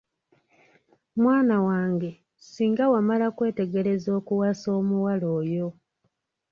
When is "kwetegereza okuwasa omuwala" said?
3.37-5.27